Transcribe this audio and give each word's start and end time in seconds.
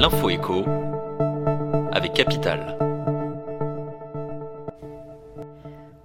l'info 0.00 0.30
écho 0.30 0.64
avec 1.92 2.14
Capital. 2.14 2.78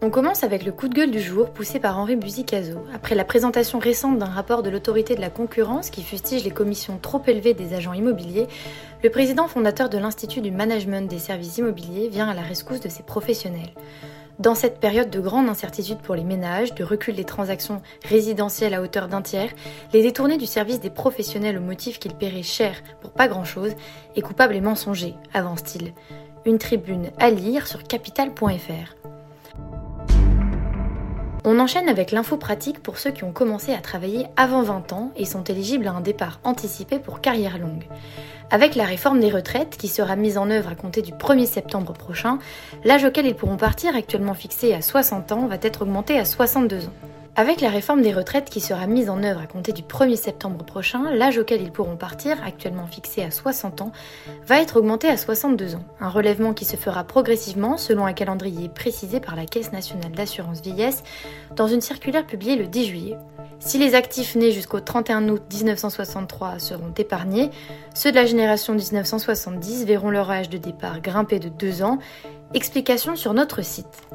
On 0.00 0.10
commence 0.10 0.44
avec 0.44 0.64
le 0.64 0.70
coup 0.70 0.86
de 0.86 0.94
gueule 0.94 1.10
du 1.10 1.20
jour 1.20 1.50
poussé 1.50 1.80
par 1.80 1.98
Henri 1.98 2.14
Buzicazo. 2.14 2.86
Après 2.94 3.16
la 3.16 3.24
présentation 3.24 3.80
récente 3.80 4.16
d'un 4.16 4.26
rapport 4.26 4.62
de 4.62 4.70
l'autorité 4.70 5.16
de 5.16 5.20
la 5.20 5.28
concurrence 5.28 5.90
qui 5.90 6.04
fustige 6.04 6.44
les 6.44 6.52
commissions 6.52 7.00
trop 7.02 7.20
élevées 7.26 7.52
des 7.52 7.74
agents 7.74 7.92
immobiliers, 7.92 8.46
le 9.02 9.10
président 9.10 9.48
fondateur 9.48 9.88
de 9.88 9.98
l'Institut 9.98 10.40
du 10.40 10.52
management 10.52 11.10
des 11.10 11.18
services 11.18 11.58
immobiliers 11.58 12.08
vient 12.08 12.28
à 12.28 12.34
la 12.34 12.42
rescousse 12.42 12.80
de 12.80 12.88
ses 12.88 13.02
professionnels. 13.02 13.72
Dans 14.40 14.54
cette 14.54 14.80
période 14.80 15.10
de 15.10 15.20
grande 15.20 15.50
incertitude 15.50 15.98
pour 15.98 16.14
les 16.14 16.24
ménages, 16.24 16.74
de 16.74 16.82
recul 16.82 17.14
des 17.14 17.24
transactions 17.24 17.82
résidentielles 18.06 18.72
à 18.72 18.80
hauteur 18.80 19.06
d'un 19.06 19.20
tiers, 19.20 19.50
les 19.92 20.00
détournés 20.00 20.38
du 20.38 20.46
service 20.46 20.80
des 20.80 20.88
professionnels 20.88 21.58
au 21.58 21.60
motif 21.60 21.98
qu'ils 21.98 22.14
paieraient 22.14 22.42
cher 22.42 22.82
pour 23.02 23.10
pas 23.10 23.28
grand-chose 23.28 23.72
est 24.16 24.22
coupable 24.22 24.56
et 24.56 24.62
mensonger, 24.62 25.14
avance-t-il. 25.34 25.92
Une 26.46 26.56
tribune 26.56 27.10
à 27.18 27.28
lire 27.28 27.66
sur 27.66 27.82
capital.fr. 27.82 28.99
On 31.42 31.58
enchaîne 31.58 31.88
avec 31.88 32.12
l'info 32.12 32.36
pratique 32.36 32.82
pour 32.82 32.98
ceux 32.98 33.10
qui 33.10 33.24
ont 33.24 33.32
commencé 33.32 33.72
à 33.72 33.78
travailler 33.78 34.26
avant 34.36 34.62
20 34.62 34.92
ans 34.92 35.10
et 35.16 35.24
sont 35.24 35.42
éligibles 35.44 35.88
à 35.88 35.92
un 35.92 36.02
départ 36.02 36.38
anticipé 36.44 36.98
pour 36.98 37.22
carrière 37.22 37.58
longue. 37.58 37.86
Avec 38.50 38.74
la 38.74 38.84
réforme 38.84 39.20
des 39.20 39.30
retraites 39.30 39.78
qui 39.78 39.88
sera 39.88 40.16
mise 40.16 40.36
en 40.36 40.50
œuvre 40.50 40.70
à 40.70 40.74
compter 40.74 41.00
du 41.00 41.12
1er 41.12 41.46
septembre 41.46 41.94
prochain, 41.94 42.38
l'âge 42.84 43.04
auquel 43.04 43.26
ils 43.26 43.34
pourront 43.34 43.56
partir, 43.56 43.96
actuellement 43.96 44.34
fixé 44.34 44.74
à 44.74 44.82
60 44.82 45.32
ans, 45.32 45.46
va 45.46 45.56
être 45.62 45.82
augmenté 45.82 46.18
à 46.18 46.26
62 46.26 46.86
ans. 46.86 46.92
Avec 47.36 47.60
la 47.60 47.70
réforme 47.70 48.02
des 48.02 48.12
retraites 48.12 48.50
qui 48.50 48.60
sera 48.60 48.86
mise 48.88 49.08
en 49.08 49.22
œuvre 49.22 49.40
à 49.40 49.46
compter 49.46 49.72
du 49.72 49.82
1er 49.82 50.16
septembre 50.16 50.64
prochain, 50.64 51.10
l'âge 51.12 51.38
auquel 51.38 51.62
ils 51.62 51.70
pourront 51.70 51.96
partir, 51.96 52.36
actuellement 52.44 52.86
fixé 52.86 53.22
à 53.22 53.30
60 53.30 53.82
ans, 53.82 53.92
va 54.46 54.60
être 54.60 54.76
augmenté 54.76 55.08
à 55.08 55.16
62 55.16 55.76
ans. 55.76 55.84
Un 56.00 56.08
relèvement 56.08 56.52
qui 56.54 56.64
se 56.64 56.76
fera 56.76 57.04
progressivement 57.04 57.76
selon 57.76 58.04
un 58.04 58.12
calendrier 58.12 58.68
précisé 58.68 59.20
par 59.20 59.36
la 59.36 59.46
Caisse 59.46 59.72
nationale 59.72 60.10
d'assurance 60.10 60.60
vieillesse 60.60 61.04
dans 61.54 61.68
une 61.68 61.80
circulaire 61.80 62.26
publiée 62.26 62.56
le 62.56 62.66
10 62.66 62.84
juillet. 62.84 63.16
Si 63.60 63.78
les 63.78 63.94
actifs 63.94 64.34
nés 64.34 64.50
jusqu'au 64.50 64.80
31 64.80 65.28
août 65.28 65.42
1963 65.52 66.58
seront 66.58 66.92
épargnés, 66.96 67.50
ceux 67.94 68.10
de 68.10 68.16
la 68.16 68.26
génération 68.26 68.74
1970 68.74 69.84
verront 69.84 70.10
leur 70.10 70.30
âge 70.30 70.48
de 70.48 70.58
départ 70.58 71.00
grimper 71.00 71.38
de 71.38 71.48
2 71.48 71.82
ans. 71.82 71.98
Explication 72.54 73.14
sur 73.14 73.34
notre 73.34 73.62
site. 73.62 74.08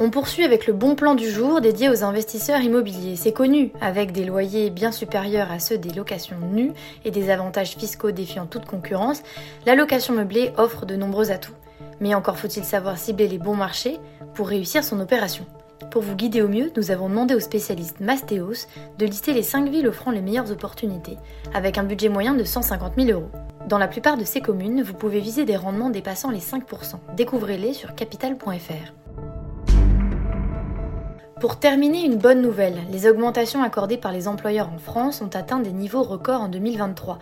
On 0.00 0.10
poursuit 0.10 0.44
avec 0.44 0.68
le 0.68 0.72
bon 0.72 0.94
plan 0.94 1.16
du 1.16 1.28
jour 1.28 1.60
dédié 1.60 1.90
aux 1.90 2.04
investisseurs 2.04 2.60
immobiliers. 2.60 3.16
C'est 3.16 3.32
connu, 3.32 3.72
avec 3.80 4.12
des 4.12 4.24
loyers 4.24 4.70
bien 4.70 4.92
supérieurs 4.92 5.50
à 5.50 5.58
ceux 5.58 5.76
des 5.76 5.90
locations 5.90 6.38
nues 6.38 6.70
et 7.04 7.10
des 7.10 7.30
avantages 7.30 7.76
fiscaux 7.76 8.12
défiant 8.12 8.46
toute 8.46 8.64
concurrence, 8.64 9.24
la 9.66 9.74
location 9.74 10.14
meublée 10.14 10.52
offre 10.56 10.86
de 10.86 10.94
nombreux 10.94 11.32
atouts. 11.32 11.56
Mais 12.00 12.14
encore 12.14 12.38
faut-il 12.38 12.62
savoir 12.62 12.96
cibler 12.96 13.26
les 13.26 13.38
bons 13.38 13.56
marchés 13.56 13.98
pour 14.34 14.46
réussir 14.46 14.84
son 14.84 15.00
opération. 15.00 15.46
Pour 15.90 16.02
vous 16.02 16.14
guider 16.14 16.42
au 16.42 16.48
mieux, 16.48 16.70
nous 16.76 16.92
avons 16.92 17.08
demandé 17.08 17.34
au 17.34 17.40
spécialiste 17.40 17.98
Mastéos 17.98 18.68
de 18.98 19.06
lister 19.06 19.32
les 19.32 19.42
5 19.42 19.68
villes 19.68 19.88
offrant 19.88 20.12
les 20.12 20.20
meilleures 20.20 20.52
opportunités, 20.52 21.16
avec 21.54 21.76
un 21.76 21.82
budget 21.82 22.08
moyen 22.08 22.34
de 22.34 22.44
150 22.44 22.92
000 22.96 23.10
euros. 23.10 23.30
Dans 23.66 23.78
la 23.78 23.88
plupart 23.88 24.16
de 24.16 24.24
ces 24.24 24.40
communes, 24.40 24.80
vous 24.80 24.94
pouvez 24.94 25.18
viser 25.18 25.44
des 25.44 25.56
rendements 25.56 25.90
dépassant 25.90 26.30
les 26.30 26.38
5%. 26.38 26.62
Découvrez-les 27.16 27.72
sur 27.72 27.96
capital.fr. 27.96 29.07
Pour 31.40 31.60
terminer, 31.60 32.04
une 32.04 32.16
bonne 32.16 32.42
nouvelle. 32.42 32.74
Les 32.90 33.06
augmentations 33.08 33.62
accordées 33.62 33.96
par 33.96 34.10
les 34.10 34.26
employeurs 34.26 34.70
en 34.74 34.78
France 34.78 35.22
ont 35.22 35.30
atteint 35.34 35.60
des 35.60 35.70
niveaux 35.70 36.02
records 36.02 36.42
en 36.42 36.48
2023. 36.48 37.20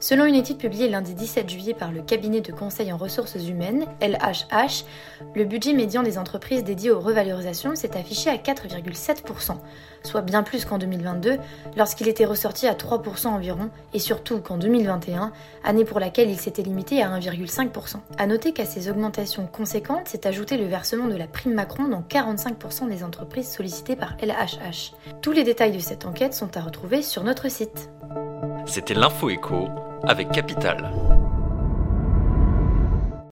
Selon 0.00 0.26
une 0.26 0.36
étude 0.36 0.58
publiée 0.58 0.88
lundi 0.88 1.12
17 1.12 1.50
juillet 1.50 1.74
par 1.74 1.90
le 1.90 2.02
cabinet 2.02 2.40
de 2.40 2.52
conseil 2.52 2.92
en 2.92 2.96
ressources 2.96 3.34
humaines, 3.34 3.84
LHH, 4.00 4.84
le 5.34 5.44
budget 5.44 5.72
médian 5.72 6.04
des 6.04 6.18
entreprises 6.18 6.62
dédiées 6.62 6.92
aux 6.92 7.00
revalorisations 7.00 7.74
s'est 7.74 7.96
affiché 7.96 8.30
à 8.30 8.36
4,7%, 8.36 9.56
soit 10.04 10.20
bien 10.20 10.44
plus 10.44 10.64
qu'en 10.64 10.78
2022, 10.78 11.38
lorsqu'il 11.76 12.06
était 12.06 12.26
ressorti 12.26 12.68
à 12.68 12.74
3% 12.74 13.26
environ, 13.26 13.70
et 13.92 13.98
surtout 13.98 14.40
qu'en 14.40 14.56
2021, 14.56 15.32
année 15.64 15.84
pour 15.84 15.98
laquelle 15.98 16.30
il 16.30 16.38
s'était 16.38 16.62
limité 16.62 17.02
à 17.02 17.10
1,5%. 17.18 17.96
A 18.18 18.26
noter 18.28 18.52
qu'à 18.52 18.66
ces 18.66 18.88
augmentations 18.88 19.48
conséquentes 19.48 20.06
s'est 20.06 20.28
ajouté 20.28 20.58
le 20.58 20.66
versement 20.66 21.08
de 21.08 21.16
la 21.16 21.26
prime 21.26 21.54
Macron 21.54 21.88
dans 21.88 22.02
45% 22.02 22.88
des 22.88 23.02
entreprises 23.02 23.50
sollicitées 23.50 23.96
par 23.96 24.16
LHH. 24.22 24.92
Tous 25.22 25.32
les 25.32 25.42
détails 25.42 25.72
de 25.72 25.80
cette 25.80 26.06
enquête 26.06 26.34
sont 26.34 26.56
à 26.56 26.60
retrouver 26.60 27.02
sur 27.02 27.24
notre 27.24 27.48
site. 27.48 27.90
C'était 28.64 28.94
l'info 28.94 29.30
écho 29.30 29.66
avec 30.06 30.30
Capital. 30.30 30.90